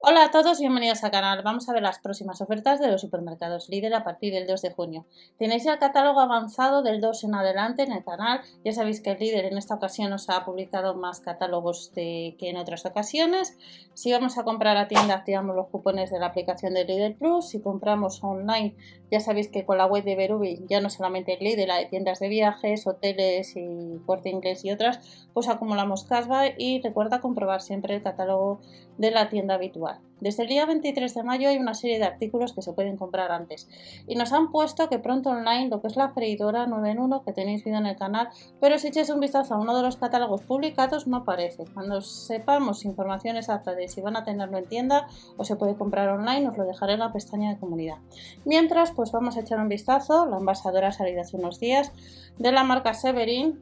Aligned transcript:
Hola 0.00 0.26
a 0.26 0.30
todos, 0.30 0.60
bienvenidos 0.60 1.02
al 1.02 1.10
canal. 1.10 1.42
Vamos 1.42 1.68
a 1.68 1.72
ver 1.72 1.82
las 1.82 1.98
próximas 1.98 2.40
ofertas 2.40 2.78
de 2.78 2.86
los 2.86 3.00
supermercados 3.00 3.68
líder 3.68 3.92
a 3.94 4.04
partir 4.04 4.32
del 4.32 4.46
2 4.46 4.62
de 4.62 4.70
junio. 4.70 5.06
Tenéis 5.40 5.66
el 5.66 5.76
catálogo 5.80 6.20
avanzado 6.20 6.84
del 6.84 7.00
2 7.00 7.24
en 7.24 7.34
adelante 7.34 7.82
en 7.82 7.90
el 7.90 8.04
canal. 8.04 8.40
Ya 8.64 8.72
sabéis 8.72 9.00
que 9.00 9.10
el 9.10 9.18
líder 9.18 9.46
en 9.46 9.58
esta 9.58 9.74
ocasión 9.74 10.10
nos 10.10 10.30
ha 10.30 10.44
publicado 10.44 10.94
más 10.94 11.18
catálogos 11.18 11.90
que 11.92 12.36
en 12.38 12.56
otras 12.58 12.86
ocasiones. 12.86 13.58
Si 13.94 14.12
vamos 14.12 14.38
a 14.38 14.44
comprar 14.44 14.76
a 14.76 14.86
tienda, 14.86 15.16
activamos 15.16 15.56
los 15.56 15.66
cupones 15.66 16.12
de 16.12 16.20
la 16.20 16.26
aplicación 16.26 16.74
de 16.74 16.84
Líder 16.84 17.16
Plus. 17.16 17.48
Si 17.48 17.60
compramos 17.60 18.22
online, 18.22 18.76
ya 19.10 19.18
sabéis 19.18 19.48
que 19.48 19.66
con 19.66 19.78
la 19.78 19.86
web 19.86 20.04
de 20.04 20.14
Berubi, 20.14 20.64
ya 20.68 20.80
no 20.80 20.90
solamente 20.90 21.34
el 21.34 21.44
líder, 21.44 21.66
la 21.66 21.78
de 21.78 21.86
tiendas 21.86 22.20
de 22.20 22.28
viajes, 22.28 22.86
hoteles 22.86 23.56
y 23.56 23.98
corte 24.06 24.30
inglés 24.30 24.64
y 24.64 24.70
otras, 24.70 25.26
pues 25.34 25.48
acumulamos 25.48 26.04
cashback 26.04 26.54
y 26.56 26.80
recuerda 26.82 27.20
comprobar 27.20 27.62
siempre 27.62 27.96
el 27.96 28.02
catálogo 28.02 28.60
de 28.98 29.10
la 29.10 29.28
tienda 29.28 29.54
habitual. 29.54 30.00
Desde 30.20 30.42
el 30.42 30.48
día 30.48 30.66
23 30.66 31.14
de 31.14 31.22
mayo 31.22 31.48
hay 31.48 31.58
una 31.58 31.74
serie 31.74 31.98
de 31.98 32.04
artículos 32.04 32.52
que 32.52 32.62
se 32.62 32.72
pueden 32.72 32.96
comprar 32.96 33.30
antes 33.30 33.68
y 34.08 34.16
nos 34.16 34.32
han 34.32 34.50
puesto 34.50 34.88
que 34.88 34.98
pronto 34.98 35.30
online 35.30 35.68
lo 35.68 35.80
que 35.80 35.86
es 35.86 35.96
la 35.96 36.08
freidora 36.08 36.66
9 36.66 36.90
en 36.90 36.98
1 36.98 37.22
que 37.22 37.32
tenéis 37.32 37.64
vídeo 37.64 37.78
en 37.78 37.86
el 37.86 37.96
canal, 37.96 38.28
pero 38.60 38.78
si 38.78 38.88
echáis 38.88 39.10
un 39.10 39.20
vistazo 39.20 39.54
a 39.54 39.58
uno 39.58 39.76
de 39.76 39.82
los 39.82 39.96
catálogos 39.96 40.42
publicados 40.42 41.06
no 41.06 41.18
aparece. 41.18 41.64
Cuando 41.72 42.00
sepamos 42.00 42.84
información 42.84 43.36
exacta 43.36 43.74
de 43.74 43.86
si 43.86 44.00
van 44.00 44.16
a 44.16 44.24
tenerlo 44.24 44.58
en 44.58 44.66
tienda 44.66 45.06
o 45.36 45.44
se 45.44 45.54
puede 45.54 45.76
comprar 45.76 46.08
online 46.08 46.48
os 46.48 46.58
lo 46.58 46.64
dejaré 46.64 46.94
en 46.94 47.00
la 47.00 47.12
pestaña 47.12 47.50
de 47.50 47.60
comunidad. 47.60 47.98
Mientras 48.44 48.90
pues 48.90 49.12
vamos 49.12 49.36
a 49.36 49.40
echar 49.40 49.60
un 49.60 49.68
vistazo, 49.68 50.26
la 50.26 50.38
envasadora 50.38 50.88
ha 50.88 50.92
salido 50.92 51.20
hace 51.20 51.36
unos 51.36 51.60
días 51.60 51.92
de 52.38 52.50
la 52.50 52.64
marca 52.64 52.92
Severin, 52.92 53.60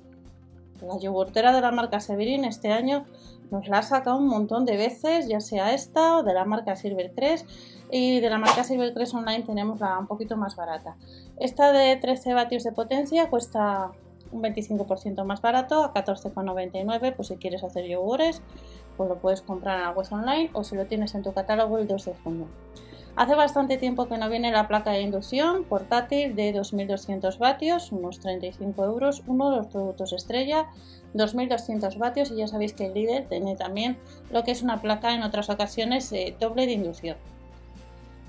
la 0.83 0.98
yogurtera 0.98 1.53
de 1.53 1.61
la 1.61 1.71
marca 1.71 2.01
Severin 2.01 2.45
este 2.45 2.73
año 2.73 3.05
nos 3.51 3.69
la 3.69 3.79
ha 3.79 3.83
sacado 3.83 4.16
un 4.19 4.27
montón 4.27 4.65
de 4.65 4.77
veces, 4.77 5.29
ya 5.29 5.41
sea 5.41 5.73
esta 5.73 6.19
o 6.19 6.23
de 6.23 6.35
la 6.35 6.45
marca 6.45 6.77
Silver 6.77 7.12
3 7.15 7.45
y 7.91 8.21
de 8.21 8.30
la 8.30 8.39
marca 8.39 8.65
Silver 8.65 8.93
3 8.93 9.15
Online 9.15 9.45
tenemos 9.45 9.80
la 9.80 9.99
un 9.99 10.07
poquito 10.07 10.37
más 10.37 10.57
barata. 10.57 10.97
Esta 11.38 11.73
de 11.73 11.97
13 11.97 12.35
vatios 12.35 12.65
de 12.65 12.73
potencia 12.73 13.30
cuesta 13.30 13.93
un 14.32 14.43
25% 14.43 15.24
más 15.24 15.41
barato 15.41 15.85
a 15.85 15.95
14,99 15.95 17.15
pues 17.15 17.29
si 17.29 17.37
quieres 17.37 17.63
hacer 17.63 17.87
yogures 17.87 18.43
pues 18.97 19.09
lo 19.09 19.16
puedes 19.16 19.43
comprar 19.43 19.79
en 19.79 19.85
la 19.85 19.91
web 19.91 20.07
online 20.10 20.51
o 20.52 20.65
si 20.65 20.74
lo 20.74 20.87
tienes 20.87 21.15
en 21.15 21.23
tu 21.23 21.32
catálogo 21.32 21.79
el 21.79 21.87
2 21.87 22.04
de 22.04 22.15
junio. 22.24 22.47
Hace 23.17 23.35
bastante 23.35 23.79
tiempo 23.79 24.09
que 24.09 24.19
no 24.19 24.29
viene 24.29 24.53
la 24.53 24.69
placa 24.69 24.91
de 24.91 25.01
inducción 25.01 25.65
portátil 25.65 26.37
de 26.37 26.53
2200 26.53 27.39
vatios, 27.39 27.91
unos 27.91 28.21
35 28.21 28.85
euros, 28.85 29.23
uno 29.27 29.51
de 29.51 29.57
los 29.57 29.67
productos 29.69 30.13
estrella, 30.13 30.67
2200 31.15 31.97
vatios 31.97 32.31
y 32.31 32.37
ya 32.37 32.47
sabéis 32.47 32.75
que 32.75 32.85
el 32.85 32.93
líder 32.93 33.27
tiene 33.27 33.57
también 33.57 33.97
lo 34.31 34.45
que 34.45 34.51
es 34.51 34.61
una 34.61 34.83
placa 34.83 35.15
en 35.15 35.23
otras 35.23 35.49
ocasiones 35.49 36.13
eh, 36.13 36.37
doble 36.39 36.67
de 36.67 36.73
inducción. 36.73 37.17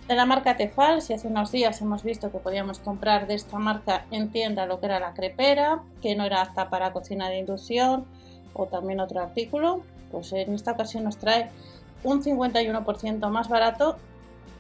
De 0.07 0.15
la 0.15 0.25
marca 0.25 0.55
Tefal, 0.55 1.01
si 1.01 1.11
hace 1.11 1.27
unos 1.27 1.51
días 1.51 1.81
hemos 1.81 2.01
visto 2.01 2.31
que 2.31 2.37
podíamos 2.37 2.79
comprar 2.79 3.27
de 3.27 3.33
esta 3.33 3.59
marca 3.59 4.05
en 4.09 4.29
tienda 4.29 4.65
lo 4.65 4.79
que 4.79 4.85
era 4.85 5.01
la 5.01 5.13
crepera, 5.13 5.81
que 6.01 6.15
no 6.15 6.23
era 6.23 6.41
apta 6.41 6.69
para 6.69 6.93
cocina 6.93 7.27
de 7.27 7.39
inducción 7.39 8.05
o 8.53 8.67
también 8.67 9.01
otro 9.01 9.19
artículo, 9.19 9.81
pues 10.13 10.31
en 10.31 10.53
esta 10.53 10.71
ocasión 10.71 11.03
nos 11.03 11.17
trae 11.17 11.49
un 12.05 12.23
51% 12.23 13.29
más 13.29 13.49
barato 13.49 13.97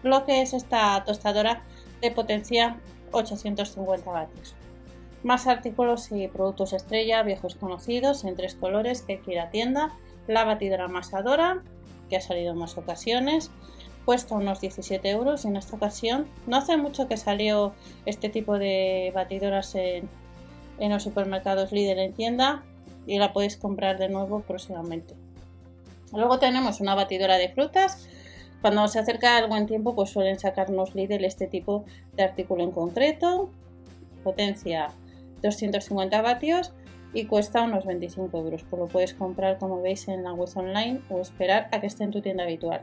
lo 0.07 0.25
que 0.25 0.41
es 0.41 0.53
esta 0.53 1.03
tostadora 1.05 1.63
de 2.01 2.11
potencia 2.11 2.77
850 3.11 4.09
vatios. 4.09 4.55
Más 5.23 5.47
artículos 5.47 6.11
y 6.11 6.27
productos 6.27 6.73
estrella, 6.73 7.23
viejos 7.23 7.55
conocidos 7.55 8.23
en 8.23 8.35
tres 8.35 8.55
colores 8.55 9.01
que 9.01 9.19
quiera 9.19 9.49
tienda. 9.49 9.93
La 10.27 10.43
batidora 10.43 10.85
amasadora, 10.85 11.63
que 12.09 12.17
ha 12.17 12.21
salido 12.21 12.53
en 12.53 12.59
más 12.59 12.77
ocasiones, 12.77 13.51
cuesta 14.05 14.35
unos 14.35 14.61
17 14.61 15.09
euros 15.09 15.43
en 15.43 15.57
esta 15.57 15.75
ocasión 15.75 16.27
no 16.45 16.55
hace 16.55 16.77
mucho 16.77 17.09
que 17.09 17.17
salió 17.17 17.73
este 18.05 18.29
tipo 18.29 18.57
de 18.57 19.11
batidoras 19.13 19.75
en, 19.75 20.07
en 20.79 20.91
los 20.93 21.03
supermercados 21.03 21.73
líder 21.73 21.99
en 21.99 22.13
tienda 22.13 22.63
y 23.05 23.19
la 23.19 23.33
podéis 23.33 23.57
comprar 23.57 23.97
de 23.97 24.07
nuevo 24.07 24.39
próximamente. 24.41 25.13
Luego 26.13 26.39
tenemos 26.39 26.79
una 26.79 26.95
batidora 26.95 27.37
de 27.37 27.49
frutas 27.49 28.07
cuando 28.61 28.87
se 28.87 28.99
acerca 28.99 29.37
el 29.39 29.47
buen 29.47 29.65
tiempo, 29.65 29.95
pues 29.95 30.09
suelen 30.09 30.39
sacarnos 30.39 30.95
Lidl 30.95 31.25
este 31.25 31.47
tipo 31.47 31.85
de 32.13 32.23
artículo 32.23 32.63
en 32.63 32.71
concreto. 32.71 33.49
Potencia 34.23 34.89
250 35.41 36.21
vatios 36.21 36.73
y 37.13 37.25
cuesta 37.25 37.61
unos 37.61 37.85
25 37.85 38.37
euros. 38.37 38.63
Pues 38.69 38.79
lo 38.79 38.87
puedes 38.87 39.13
comprar 39.13 39.57
como 39.57 39.81
veis 39.81 40.07
en 40.07 40.23
la 40.23 40.33
web 40.33 40.49
online 40.55 41.01
o 41.09 41.19
esperar 41.19 41.69
a 41.71 41.79
que 41.79 41.87
esté 41.87 42.03
en 42.03 42.11
tu 42.11 42.21
tienda 42.21 42.43
habitual. 42.43 42.81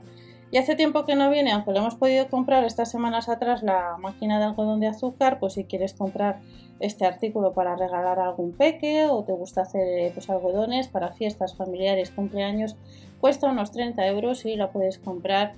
Y 0.54 0.58
hace 0.58 0.76
tiempo 0.76 1.04
que 1.04 1.16
no 1.16 1.30
viene, 1.30 1.50
aunque 1.50 1.72
lo 1.72 1.80
hemos 1.80 1.96
podido 1.96 2.28
comprar 2.28 2.62
estas 2.62 2.88
semanas 2.88 3.28
atrás, 3.28 3.64
la 3.64 3.96
máquina 3.98 4.38
de 4.38 4.44
algodón 4.44 4.78
de 4.78 4.86
azúcar, 4.86 5.40
pues 5.40 5.54
si 5.54 5.64
quieres 5.64 5.94
comprar 5.94 6.42
este 6.78 7.04
artículo 7.04 7.54
para 7.54 7.74
regalar 7.74 8.20
a 8.20 8.26
algún 8.26 8.52
peque 8.52 9.06
o 9.06 9.24
te 9.24 9.32
gusta 9.32 9.62
hacer 9.62 10.12
pues, 10.12 10.30
algodones 10.30 10.86
para 10.86 11.10
fiestas 11.10 11.56
familiares, 11.56 12.12
cumpleaños, 12.12 12.76
cuesta 13.20 13.50
unos 13.50 13.72
30 13.72 14.06
euros 14.06 14.46
y 14.46 14.54
la 14.54 14.70
puedes 14.70 15.00
comprar 15.00 15.54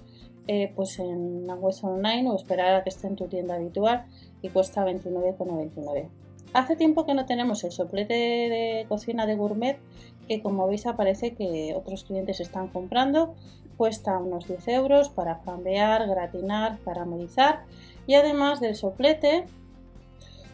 eh, 0.48 0.72
pues 0.74 0.98
en 0.98 1.46
la 1.46 1.56
web 1.56 1.74
online 1.82 2.30
o 2.30 2.34
esperar 2.34 2.76
a 2.76 2.82
que 2.82 2.88
esté 2.88 3.06
en 3.06 3.16
tu 3.16 3.26
tienda 3.26 3.56
habitual 3.56 4.06
y 4.40 4.48
cuesta 4.48 4.82
29,99. 4.86 6.08
Hace 6.54 6.74
tiempo 6.74 7.04
que 7.04 7.12
no 7.12 7.26
tenemos 7.26 7.62
el 7.64 7.72
soplete 7.72 8.14
de 8.14 8.86
cocina 8.88 9.26
de 9.26 9.34
gourmet 9.34 9.78
que 10.26 10.40
como 10.40 10.66
veis 10.66 10.86
aparece 10.86 11.34
que 11.34 11.74
otros 11.76 12.04
clientes 12.04 12.40
están 12.40 12.68
comprando 12.68 13.34
Cuesta 13.76 14.18
unos 14.18 14.48
10 14.48 14.68
euros 14.68 15.08
para 15.08 15.36
flambear, 15.36 16.06
gratinar, 16.08 16.78
caramelizar 16.84 17.64
y 18.06 18.14
además 18.14 18.60
del 18.60 18.74
soplete, 18.74 19.44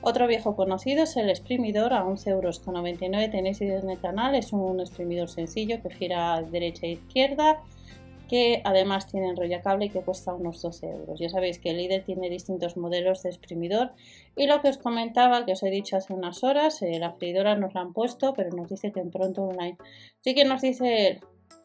otro 0.01 0.27
viejo 0.27 0.57
conocido 0.57 1.05
es 1.05 1.17
el 1.17 1.31
exprimidor 1.31 1.93
a 1.93 2.05
11,99 2.05 2.29
euros. 2.31 2.61
Tenéis 3.31 3.61
en 3.61 3.89
el 3.89 4.01
canal, 4.01 4.35
es 4.35 4.53
un 4.53 4.81
exprimidor 4.81 5.29
sencillo 5.29 5.81
que 5.81 5.91
gira 5.91 6.43
derecha 6.43 6.87
e 6.87 6.93
izquierda 6.93 7.63
que 8.33 8.63
además 8.65 9.07
tiene 9.07 9.29
enrollacable 9.29 9.85
y 9.85 9.91
que 9.91 10.01
cuesta 10.01 10.33
unos 10.33 10.63
12 10.63 10.91
euros. 10.91 11.21
Ya 11.21 11.29
sabéis 11.29 11.59
que 11.59 11.69
el 11.69 11.77
líder 11.77 12.03
tiene 12.03 12.31
distintos 12.31 12.79
modelos 12.79 13.23
de 13.23 13.29
exprimidor 13.29 13.93
y 14.37 14.47
lo 14.47 14.63
que 14.63 14.71
os 14.71 14.79
comentaba, 14.79 15.45
que 15.45 15.53
os 15.53 15.63
he 15.63 15.69
dicho 15.69 15.99
hace 15.99 16.15
unas 16.15 16.43
horas, 16.43 16.81
eh, 16.81 16.99
la 16.99 17.13
freidora 17.13 17.57
nos 17.57 17.75
la 17.75 17.83
han 17.83 17.93
puesto, 17.93 18.33
pero 18.33 18.49
nos 18.57 18.71
dice 18.71 18.91
que 18.91 19.01
en 19.01 19.11
pronto 19.11 19.43
online. 19.43 19.77
Sí 20.23 20.35
que 20.35 20.47
nos 20.47 20.63
dice 20.63 21.21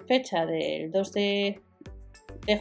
fecha 0.07 0.45
del 0.45 0.91
2 0.91 1.11
de, 1.13 1.61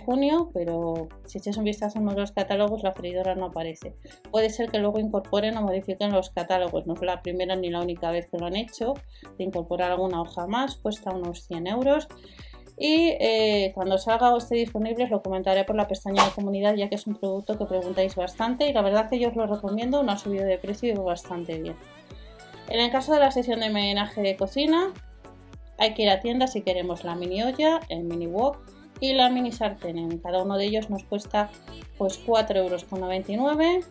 junio, 0.04 0.50
pero 0.52 1.08
si 1.26 1.38
echas 1.38 1.56
un 1.56 1.64
vistazo 1.64 1.98
en 1.98 2.06
los 2.06 2.32
catálogos, 2.32 2.82
la 2.82 2.92
freidora 2.92 3.36
no 3.36 3.46
aparece. 3.46 3.94
Puede 4.32 4.50
ser 4.50 4.68
que 4.70 4.78
luego 4.78 4.98
incorporen 4.98 5.56
o 5.56 5.62
modifiquen 5.62 6.12
los 6.12 6.30
catálogos, 6.30 6.86
no 6.86 6.94
es 6.94 7.02
la 7.02 7.22
primera 7.22 7.54
ni 7.54 7.70
la 7.70 7.80
única 7.80 8.10
vez 8.10 8.26
que 8.26 8.38
lo 8.38 8.46
han 8.46 8.56
hecho, 8.56 8.94
de 9.38 9.44
incorporar 9.44 9.92
alguna 9.92 10.22
hoja 10.22 10.46
más, 10.48 10.76
cuesta 10.76 11.12
unos 11.12 11.46
100 11.46 11.68
euros. 11.68 12.08
Y 12.78 13.16
eh, 13.20 13.72
cuando 13.74 13.96
salga 13.96 14.34
o 14.34 14.38
esté 14.38 14.56
disponible 14.56 15.04
os 15.04 15.10
lo 15.10 15.22
comentaré 15.22 15.64
por 15.64 15.76
la 15.76 15.88
pestaña 15.88 16.22
de 16.24 16.30
comunidad 16.32 16.74
ya 16.74 16.90
que 16.90 16.96
es 16.96 17.06
un 17.06 17.14
producto 17.14 17.56
que 17.56 17.64
preguntáis 17.64 18.14
bastante 18.16 18.68
y 18.68 18.72
la 18.74 18.82
verdad 18.82 19.08
que 19.08 19.18
yo 19.18 19.30
os 19.30 19.36
lo 19.36 19.46
recomiendo, 19.46 20.02
no 20.02 20.12
ha 20.12 20.18
subido 20.18 20.44
de 20.44 20.58
precio 20.58 20.92
y 20.92 20.96
bastante 20.96 21.58
bien. 21.58 21.76
En 22.68 22.80
el 22.80 22.90
caso 22.90 23.14
de 23.14 23.20
la 23.20 23.30
sesión 23.30 23.60
de 23.60 23.70
menaje 23.70 24.20
de 24.20 24.36
cocina, 24.36 24.92
hay 25.78 25.94
que 25.94 26.02
ir 26.02 26.10
a 26.10 26.20
tienda 26.20 26.46
si 26.46 26.62
queremos 26.62 27.04
la 27.04 27.14
mini 27.14 27.42
olla, 27.42 27.80
el 27.88 28.04
mini 28.04 28.26
wok 28.26 28.58
y 29.00 29.12
la 29.14 29.28
mini 29.30 29.52
sartén. 29.52 29.98
En 29.98 30.18
cada 30.18 30.42
uno 30.42 30.56
de 30.56 30.64
ellos 30.64 30.90
nos 30.90 31.04
cuesta 31.04 31.50
pues 31.98 32.24
4,99 32.26 32.56
euros. 32.56 33.86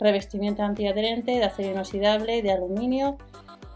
Revestimiento 0.00 0.62
antiadherente 0.62 1.32
de 1.32 1.44
acero 1.44 1.72
inoxidable, 1.72 2.40
de 2.42 2.52
aluminio 2.52 3.18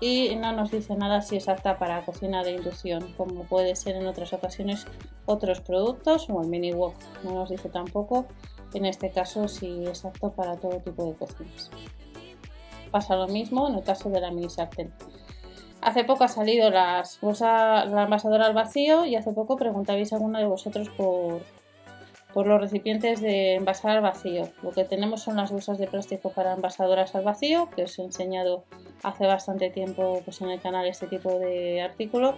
y 0.00 0.34
no 0.34 0.52
nos 0.52 0.72
dice 0.72 0.96
nada 0.96 1.22
si 1.22 1.36
es 1.36 1.48
apta 1.48 1.78
para 1.78 2.04
cocina 2.04 2.42
de 2.42 2.52
inducción, 2.52 3.12
como 3.16 3.44
puede 3.44 3.76
ser 3.76 3.94
en 3.94 4.08
otras 4.08 4.32
ocasiones 4.32 4.84
otros 5.26 5.60
productos 5.60 6.28
o 6.28 6.42
el 6.42 6.48
mini 6.48 6.72
wok. 6.72 6.94
No 7.22 7.32
nos 7.32 7.50
dice 7.50 7.68
tampoco 7.68 8.26
en 8.74 8.84
este 8.86 9.10
caso 9.10 9.46
si 9.46 9.84
es 9.86 10.04
apto 10.04 10.32
para 10.32 10.56
todo 10.56 10.80
tipo 10.80 11.04
de 11.04 11.14
cocinas. 11.14 11.70
Pasa 12.90 13.14
lo 13.16 13.28
mismo 13.28 13.68
en 13.68 13.76
el 13.76 13.84
caso 13.84 14.10
de 14.10 14.20
la 14.20 14.30
mini 14.30 14.50
sartén. 14.50 14.92
Hace 15.82 16.04
poco 16.04 16.22
ha 16.22 16.28
salido 16.28 16.70
las 16.70 17.20
bolsa, 17.20 17.84
la 17.86 18.04
envasadora 18.04 18.46
al 18.46 18.54
vacío 18.54 19.04
y 19.04 19.16
hace 19.16 19.32
poco 19.32 19.56
preguntabais 19.56 20.12
a 20.12 20.16
alguno 20.16 20.38
de 20.38 20.44
vosotros 20.44 20.88
por, 20.90 21.42
por 22.32 22.46
los 22.46 22.60
recipientes 22.60 23.20
de 23.20 23.56
envasar 23.56 23.96
al 23.96 24.00
vacío. 24.00 24.48
Lo 24.62 24.70
que 24.70 24.84
tenemos 24.84 25.22
son 25.22 25.36
las 25.36 25.50
bolsas 25.50 25.78
de 25.78 25.88
plástico 25.88 26.30
para 26.30 26.52
envasadoras 26.52 27.16
al 27.16 27.24
vacío, 27.24 27.68
que 27.74 27.82
os 27.82 27.98
he 27.98 28.02
enseñado 28.02 28.62
hace 29.02 29.26
bastante 29.26 29.70
tiempo 29.70 30.22
pues, 30.24 30.40
en 30.40 30.50
el 30.50 30.60
canal 30.60 30.86
este 30.86 31.08
tipo 31.08 31.36
de 31.40 31.82
artículo. 31.82 32.36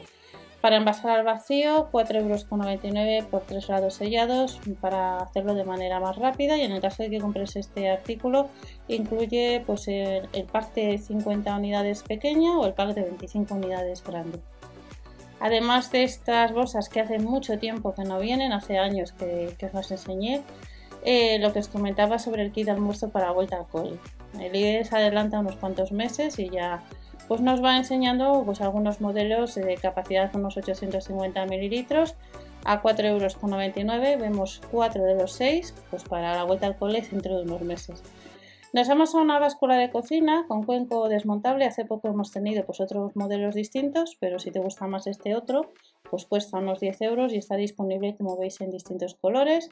Para 0.65 0.77
envasar 0.77 1.11
al 1.11 1.27
vacío, 1.27 1.91
4,99 1.93 2.21
euros 2.23 3.25
por 3.27 3.43
3 3.43 3.69
lados 3.69 3.93
sellados 3.97 4.59
para 4.81 5.19
hacerlo 5.19 5.55
de 5.55 5.63
manera 5.63 6.01
más 6.01 6.17
rápida 6.17 6.57
y 6.57 6.63
en 6.63 6.73
el 6.73 6.81
caso 6.81 7.03
de 7.03 7.11
que 7.11 7.21
compres 7.21 7.55
este 7.57 7.91
artículo 7.91 8.49
incluye 8.89 9.63
pues, 9.67 9.89
el, 9.89 10.27
pack 10.51 10.73
de 10.73 10.97
50 10.97 11.55
unidades 11.55 12.03
pequeña 12.03 12.59
o 12.59 12.65
el 12.65 12.73
pack 12.73 12.95
de 12.95 13.03
25 13.03 13.57
unidades 13.57 14.03
grande. 14.03 14.41
Además 15.39 15.93
de 15.93 16.05
estas 16.05 16.55
bolsas 16.55 16.89
que 16.89 17.01
hace 17.01 17.19
mucho 17.19 17.59
tiempo 17.59 17.95
que 17.95 18.05
no 18.05 18.19
vienen, 18.19 18.55
hace 18.55 18.79
años 18.79 19.13
que, 19.13 19.55
os 19.67 19.75
las 19.75 19.91
enseñé, 19.91 20.41
eh, 21.05 21.39
lo 21.41 21.53
que 21.53 21.59
os 21.59 21.69
comentaba 21.69 22.19
sobre 22.19 22.41
el 22.41 22.53
kit 22.53 22.65
de 22.65 22.71
almuerzo 22.71 23.11
para 23.11 23.33
vuelta 23.33 23.59
al 23.59 23.67
cole. 23.67 23.99
El 24.41 24.57
IDE 24.57 24.87
se 24.87 24.97
adelanta 24.97 25.41
unos 25.41 25.57
cuantos 25.57 25.93
meses 25.93 26.39
y 26.39 26.49
ya 26.49 26.83
pues 27.29 27.41
nos 27.41 27.63
va 27.63 27.77
enseñando 27.77 28.43
pues, 28.45 28.61
algunos 28.61 29.01
modelos 29.01 29.55
de 29.55 29.77
capacidad 29.77 30.31
de 30.31 30.39
unos 30.39 30.57
850 30.57 31.47
mililitros 31.47 32.15
a 32.65 32.83
4,99 32.83 33.07
euros. 33.07 34.21
Vemos 34.21 34.61
4 34.71 35.05
de 35.05 35.15
los 35.15 35.33
6 35.33 35.75
pues, 35.91 36.05
para 36.05 36.35
la 36.35 36.45
vuelta 36.45 36.67
al 36.67 36.77
cole 36.77 37.07
dentro 37.11 37.39
de 37.39 37.45
unos 37.45 37.63
meses. 37.63 38.03
Nos 38.75 38.89
vamos 38.89 39.15
a 39.15 39.19
una 39.19 39.39
báscula 39.39 39.77
de 39.77 39.91
cocina 39.91 40.47
con 40.49 40.65
cuenco 40.65 41.09
desmontable. 41.09 41.65
Hace 41.65 41.85
poco 41.85 42.09
hemos 42.09 42.33
tenido 42.33 42.67
pues, 42.67 42.81
otros 42.81 43.15
modelos 43.15 43.55
distintos, 43.55 44.17
pero 44.19 44.41
si 44.41 44.51
te 44.51 44.59
gusta 44.59 44.89
más 44.89 45.07
este 45.07 45.37
otro, 45.37 45.73
pues 46.11 46.27
cuesta 46.27 46.59
unos 46.59 46.81
10 46.81 47.01
euros 47.03 47.33
y 47.33 47.37
está 47.37 47.55
disponible, 47.55 48.17
como 48.17 48.37
veis, 48.37 48.61
en 48.61 48.71
distintos 48.71 49.15
colores. 49.15 49.71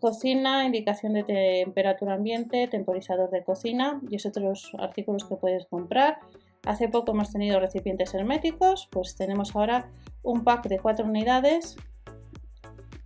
Cocina, 0.00 0.64
indicación 0.64 1.12
de 1.12 1.24
temperatura 1.24 2.14
ambiente, 2.14 2.66
temporizador 2.66 3.30
de 3.30 3.44
cocina 3.44 4.00
y 4.10 4.16
es 4.16 4.24
otros 4.24 4.72
artículos 4.78 5.24
que 5.26 5.36
puedes 5.36 5.66
comprar. 5.66 6.18
Hace 6.66 6.88
poco 6.88 7.12
hemos 7.12 7.30
tenido 7.30 7.60
recipientes 7.60 8.14
herméticos, 8.14 8.88
pues 8.90 9.16
tenemos 9.16 9.54
ahora 9.54 9.90
un 10.22 10.44
pack 10.44 10.68
de 10.68 10.78
4 10.78 11.04
unidades 11.04 11.76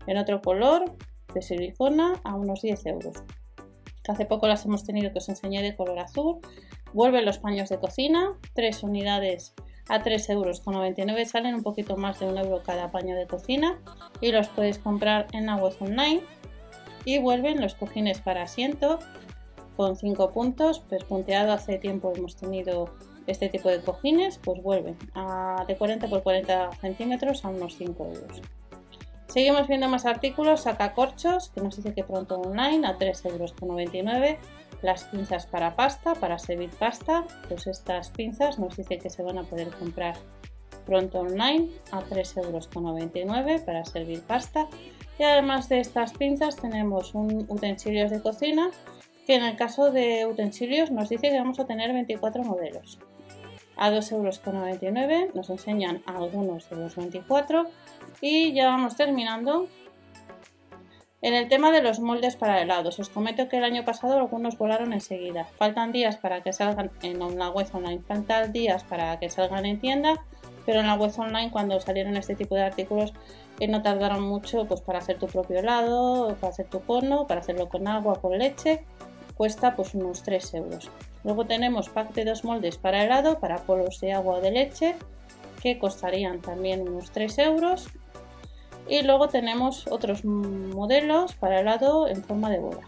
en 0.06 0.16
otro 0.16 0.40
color 0.40 0.84
de 1.34 1.42
silicona 1.42 2.20
a 2.24 2.34
unos 2.34 2.62
10 2.62 2.86
euros 2.86 3.24
hace 4.08 4.26
poco 4.26 4.48
las 4.48 4.64
hemos 4.64 4.84
tenido 4.84 5.12
que 5.12 5.18
os 5.18 5.28
enseñé 5.28 5.62
de 5.62 5.76
color 5.76 5.98
azul. 5.98 6.38
Vuelven 6.92 7.24
los 7.24 7.38
paños 7.38 7.68
de 7.68 7.78
cocina, 7.78 8.32
3 8.54 8.82
unidades 8.82 9.54
a 9.88 10.02
3,99 10.02 10.32
euros. 10.32 11.30
Salen 11.30 11.54
un 11.54 11.62
poquito 11.62 11.96
más 11.96 12.18
de 12.18 12.26
un 12.26 12.38
euro 12.38 12.62
cada 12.62 12.90
paño 12.90 13.14
de 13.14 13.26
cocina 13.26 13.78
y 14.20 14.32
los 14.32 14.48
puedes 14.48 14.78
comprar 14.78 15.26
en 15.32 15.46
la 15.46 15.56
web 15.56 15.74
online. 15.80 16.22
Y 17.04 17.18
vuelven 17.18 17.60
los 17.60 17.74
cojines 17.74 18.20
para 18.20 18.42
asiento 18.42 18.98
con 19.76 19.96
5 19.96 20.32
puntos. 20.32 20.80
Pespunteado 20.80 21.52
hace 21.52 21.78
tiempo 21.78 22.12
hemos 22.14 22.36
tenido 22.36 22.90
este 23.28 23.48
tipo 23.48 23.68
de 23.68 23.80
cojines, 23.80 24.38
pues 24.38 24.62
vuelven 24.62 24.96
a, 25.14 25.64
de 25.68 25.76
40 25.76 26.08
por 26.08 26.22
40 26.22 26.72
centímetros 26.80 27.44
a 27.44 27.48
unos 27.48 27.76
5 27.76 28.04
euros. 28.04 28.42
Seguimos 29.28 29.68
viendo 29.68 29.88
más 29.88 30.06
artículos, 30.06 30.62
sacacorchos, 30.62 31.50
que 31.50 31.60
nos 31.60 31.76
dice 31.76 31.92
que 31.92 32.02
pronto 32.02 32.40
online 32.40 32.86
a 32.86 32.96
3,99 32.98 33.28
euros. 33.30 34.36
Las 34.80 35.04
pinzas 35.04 35.46
para 35.46 35.76
pasta, 35.76 36.14
para 36.14 36.38
servir 36.38 36.70
pasta, 36.70 37.26
pues 37.48 37.66
estas 37.66 38.10
pinzas 38.10 38.58
nos 38.58 38.76
dice 38.76 38.98
que 38.98 39.10
se 39.10 39.22
van 39.22 39.38
a 39.38 39.42
poder 39.42 39.68
comprar 39.70 40.14
pronto 40.86 41.20
online 41.20 41.68
a 41.90 42.00
3,99 42.00 42.44
euros 42.46 43.60
para 43.62 43.84
servir 43.84 44.22
pasta. 44.22 44.66
Y 45.18 45.24
además 45.24 45.68
de 45.68 45.80
estas 45.80 46.14
pinzas 46.14 46.56
tenemos 46.56 47.14
un 47.14 47.44
utensilios 47.48 48.10
de 48.10 48.22
cocina, 48.22 48.70
que 49.26 49.34
en 49.34 49.42
el 49.42 49.56
caso 49.56 49.90
de 49.90 50.24
utensilios 50.24 50.90
nos 50.90 51.10
dice 51.10 51.28
que 51.28 51.38
vamos 51.38 51.58
a 51.58 51.66
tener 51.66 51.92
24 51.92 52.44
modelos. 52.44 52.98
A 53.78 53.90
2,99 53.90 55.12
euros 55.12 55.34
nos 55.34 55.50
enseñan 55.50 56.02
algunos 56.04 56.68
de 56.68 56.76
los 56.76 56.96
24 56.96 57.66
y 58.20 58.52
ya 58.52 58.66
vamos 58.66 58.96
terminando. 58.96 59.68
En 61.20 61.34
el 61.34 61.48
tema 61.48 61.70
de 61.72 61.82
los 61.82 61.98
moldes 61.98 62.36
para 62.36 62.60
helados, 62.60 62.98
os 62.98 63.08
comento 63.08 63.48
que 63.48 63.58
el 63.58 63.64
año 63.64 63.84
pasado 63.84 64.18
algunos 64.18 64.58
volaron 64.58 64.92
enseguida. 64.92 65.46
Faltan 65.56 65.90
días 65.90 66.16
para 66.16 66.42
que 66.42 66.52
salgan 66.52 66.90
en 67.02 67.38
la 67.38 67.50
web 67.50 67.66
online, 67.72 68.02
faltan 68.06 68.52
días 68.52 68.84
para 68.84 69.18
que 69.18 69.30
salgan 69.30 69.66
en 69.66 69.80
tienda, 69.80 70.24
pero 70.64 70.80
en 70.80 70.86
la 70.86 70.94
web 70.94 71.12
online 71.16 71.50
cuando 71.50 71.80
salieron 71.80 72.16
este 72.16 72.36
tipo 72.36 72.54
de 72.54 72.62
artículos 72.62 73.14
eh, 73.58 73.66
no 73.66 73.82
tardaron 73.82 74.22
mucho 74.22 74.66
pues, 74.66 74.80
para 74.80 74.98
hacer 74.98 75.18
tu 75.18 75.26
propio 75.26 75.58
helado, 75.58 76.36
para 76.40 76.52
hacer 76.52 76.66
tu 76.66 76.80
cono, 76.82 77.26
para 77.26 77.40
hacerlo 77.40 77.68
con 77.68 77.88
agua, 77.88 78.20
con 78.20 78.38
leche, 78.38 78.84
cuesta 79.34 79.74
pues 79.74 79.94
unos 79.94 80.22
3 80.22 80.54
euros. 80.54 80.90
Luego 81.24 81.46
tenemos 81.46 81.88
pack 81.88 82.14
de 82.14 82.24
dos 82.24 82.44
moldes 82.44 82.78
para 82.78 83.04
helado, 83.04 83.40
para 83.40 83.58
polos 83.58 84.00
de 84.00 84.12
agua 84.12 84.36
o 84.36 84.40
de 84.40 84.50
leche, 84.50 84.96
que 85.60 85.78
costarían 85.78 86.40
también 86.40 86.88
unos 86.88 87.10
3 87.10 87.38
euros. 87.38 87.88
Y 88.88 89.02
luego 89.02 89.28
tenemos 89.28 89.86
otros 89.88 90.24
modelos 90.24 91.34
para 91.34 91.60
helado 91.60 92.08
en 92.08 92.22
forma 92.24 92.50
de 92.50 92.58
bola. 92.58 92.82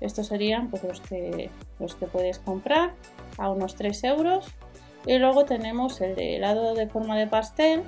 Estos 0.00 0.28
serían 0.28 0.70
pues, 0.70 0.82
los, 0.82 1.00
que, 1.00 1.50
los 1.78 1.94
que 1.94 2.06
puedes 2.06 2.38
comprar 2.38 2.94
a 3.36 3.50
unos 3.50 3.74
3 3.74 4.04
euros. 4.04 4.46
Y 5.06 5.18
luego 5.18 5.44
tenemos 5.44 6.00
el 6.00 6.14
de 6.14 6.36
helado 6.36 6.74
de 6.74 6.86
forma 6.86 7.18
de 7.18 7.26
pastel, 7.26 7.82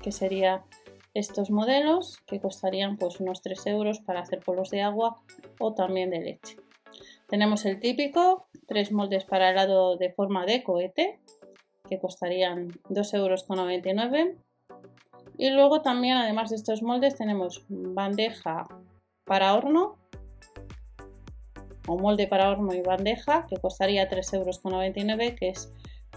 que 0.00 0.10
sería 0.10 0.64
estos 1.14 1.50
modelos, 1.50 2.18
que 2.26 2.40
costarían 2.40 2.96
pues 2.96 3.20
unos 3.20 3.42
3 3.42 3.66
euros 3.66 4.00
para 4.00 4.20
hacer 4.20 4.40
polos 4.40 4.70
de 4.70 4.82
agua 4.82 5.20
o 5.58 5.74
también 5.74 6.10
de 6.10 6.20
leche. 6.20 6.61
Tenemos 7.32 7.64
el 7.64 7.80
típico, 7.80 8.46
tres 8.66 8.92
moldes 8.92 9.24
para 9.24 9.48
helado 9.48 9.96
de 9.96 10.12
forma 10.12 10.44
de 10.44 10.62
cohete, 10.62 11.18
que 11.88 11.98
costarían 11.98 12.68
2,99 12.90 13.16
euros. 13.16 14.36
Y 15.38 15.48
luego 15.48 15.80
también, 15.80 16.18
además 16.18 16.50
de 16.50 16.56
estos 16.56 16.82
moldes, 16.82 17.16
tenemos 17.16 17.64
bandeja 17.70 18.66
para 19.24 19.54
horno 19.54 19.96
o 21.88 21.96
molde 21.96 22.26
para 22.26 22.50
horno 22.50 22.74
y 22.74 22.82
bandeja 22.82 23.46
que 23.46 23.56
costaría 23.56 24.10
3,99 24.10 24.36
euros, 24.36 25.38
que 25.38 25.48
es 25.48 25.72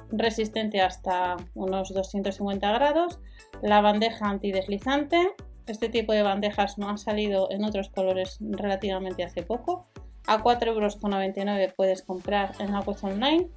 resistente 0.10 0.82
hasta 0.82 1.38
unos 1.54 1.94
250 1.94 2.74
grados. 2.74 3.20
La 3.62 3.80
bandeja 3.80 4.26
antideslizante. 4.26 5.34
Este 5.66 5.88
tipo 5.88 6.12
de 6.12 6.24
bandejas 6.24 6.78
no 6.78 6.90
han 6.90 6.98
salido 6.98 7.50
en 7.52 7.64
otros 7.64 7.88
colores 7.88 8.38
relativamente 8.42 9.24
hace 9.24 9.44
poco. 9.44 9.88
A 10.28 10.42
4,99 10.42 10.68
euros 10.68 11.74
puedes 11.76 12.02
comprar 12.02 12.54
en 12.60 12.72
la 12.72 12.80
web 12.82 12.98
online 13.02 13.50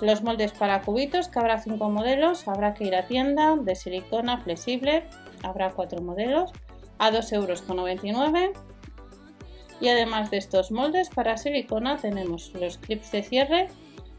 los 0.00 0.22
moldes 0.22 0.52
para 0.52 0.82
cubitos, 0.82 1.28
que 1.28 1.38
habrá 1.40 1.58
5 1.58 1.90
modelos, 1.90 2.46
habrá 2.46 2.74
que 2.74 2.84
ir 2.84 2.94
a 2.94 3.06
tienda 3.06 3.56
de 3.56 3.74
silicona 3.74 4.38
flexible, 4.38 5.04
habrá 5.42 5.70
4 5.70 6.00
modelos, 6.00 6.52
a 6.98 7.10
2,99 7.10 8.04
euros. 8.04 8.58
Y 9.80 9.88
además 9.88 10.30
de 10.30 10.38
estos 10.38 10.70
moldes 10.70 11.08
para 11.08 11.36
silicona 11.36 11.96
tenemos 11.96 12.52
los 12.54 12.78
clips 12.78 13.10
de 13.12 13.22
cierre. 13.22 13.68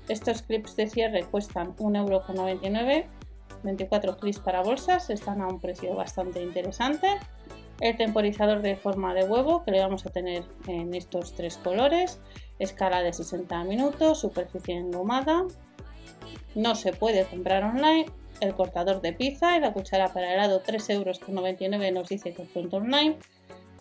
Estos 0.07 0.41
clips 0.41 0.75
de 0.75 0.87
cierre 0.87 1.23
cuestan 1.23 1.75
1,99 1.77 2.93
euros. 2.93 3.09
24 3.63 4.17
clips 4.17 4.39
para 4.39 4.61
bolsas, 4.61 5.09
están 5.09 5.41
a 5.41 5.47
un 5.47 5.59
precio 5.59 5.93
bastante 5.93 6.41
interesante. 6.41 7.07
El 7.79 7.95
temporizador 7.95 8.61
de 8.61 8.75
forma 8.75 9.13
de 9.13 9.23
huevo 9.23 9.63
que 9.63 9.71
le 9.71 9.79
vamos 9.79 10.05
a 10.05 10.09
tener 10.09 10.43
en 10.67 10.93
estos 10.93 11.33
tres 11.33 11.57
colores. 11.57 12.19
Escala 12.59 13.01
de 13.01 13.13
60 13.13 13.63
minutos, 13.63 14.19
superficie 14.19 14.75
engomada, 14.75 15.45
no 16.55 16.75
se 16.75 16.93
puede 16.93 17.25
comprar 17.25 17.63
online. 17.63 18.05
El 18.41 18.53
cortador 18.55 19.01
de 19.01 19.13
pizza 19.13 19.57
y 19.57 19.59
la 19.59 19.73
cuchara 19.73 20.13
para 20.13 20.33
helado 20.33 20.63
3,99 20.63 20.93
euros 20.93 21.93
nos 21.93 22.09
dice 22.09 22.33
que 22.33 22.43
es 22.43 22.49
pronto 22.49 22.77
online. 22.77 23.17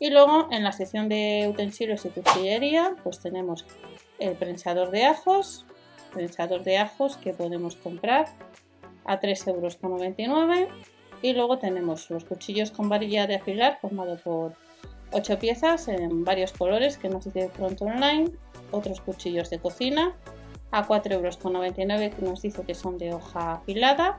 Y 0.01 0.11
luego 0.11 0.49
en 0.51 0.65
la 0.65 0.73
sección 0.73 1.09
de 1.09 1.49
utensilios 1.51 2.05
y 2.05 2.11
cuchillería 2.11 2.95
pues 3.03 3.21
tenemos 3.21 3.67
el 4.19 4.37
prensador 4.37 4.91
de 4.91 5.05
ajos, 5.05 5.67
prensador 6.13 6.63
de 6.63 6.79
ajos 6.79 7.17
que 7.17 7.33
podemos 7.33 7.77
comprar 7.77 8.27
a 9.05 9.21
3,99 9.21 9.49
euros. 10.19 10.69
Y 11.23 11.33
luego 11.33 11.59
tenemos 11.59 12.11
los 12.11 12.25
cuchillos 12.25 12.71
con 12.71 12.89
varilla 12.89 13.27
de 13.27 13.37
afilar 13.37 13.79
formado 13.81 14.17
por 14.19 14.53
8 15.13 15.39
piezas 15.39 15.89
en 15.89 16.25
varios 16.25 16.53
colores 16.53 16.99
que 16.99 17.09
nos 17.09 17.25
dice 17.25 17.51
pronto 17.57 17.87
online. 17.87 18.31
Otros 18.71 19.01
cuchillos 19.01 19.51
de 19.51 19.59
cocina 19.59 20.15
a 20.71 20.87
4,99 20.87 21.13
euros 21.13 21.37
que 21.39 22.23
nos 22.23 22.43
dice 22.43 22.63
que 22.63 22.75
son 22.75 22.99
de 22.99 23.15
hoja 23.15 23.55
afilada. 23.55 24.19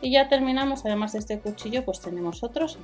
Y 0.00 0.12
ya 0.12 0.28
terminamos, 0.28 0.84
además 0.84 1.12
de 1.12 1.18
este 1.18 1.38
cuchillo, 1.38 1.84
pues 1.84 2.00
tenemos 2.00 2.42
otros 2.42 2.78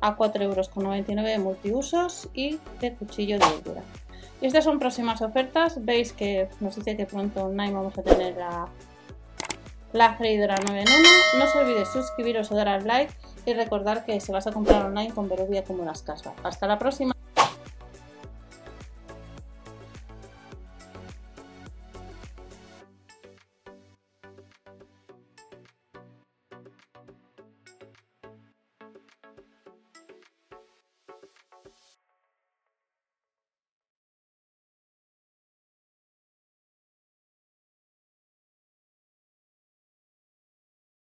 a 0.00 0.16
4,99 0.16 0.42
euros 0.42 1.40
multiusos 1.40 2.28
y 2.32 2.58
de 2.80 2.94
cuchillo 2.94 3.38
de 3.38 3.46
verdura. 3.46 3.82
Y 4.40 4.46
estas 4.46 4.64
son 4.64 4.78
próximas 4.78 5.20
ofertas. 5.20 5.84
Veis 5.84 6.12
que 6.12 6.48
nos 6.60 6.76
dice 6.76 6.96
que 6.96 7.06
pronto 7.06 7.44
online 7.44 7.72
vamos 7.72 7.98
a 7.98 8.02
tener 8.02 8.36
la, 8.36 8.68
la 9.92 10.14
freidora 10.14 10.56
9 10.66 10.80
en 10.80 10.88
1. 10.88 11.08
No 11.38 11.44
os 11.44 11.56
olvidéis 11.56 11.88
suscribiros 11.88 12.50
o 12.50 12.54
dar 12.54 12.68
al 12.68 12.86
like 12.86 13.12
y 13.46 13.54
recordar 13.54 14.04
que 14.04 14.20
se 14.20 14.32
vas 14.32 14.46
a 14.46 14.52
comprar 14.52 14.86
online 14.86 15.12
con 15.14 15.28
Berubia 15.28 15.64
como 15.64 15.84
las 15.84 16.02
casas. 16.02 16.32
Hasta 16.42 16.66
la 16.66 16.78
próxima. 16.78 17.17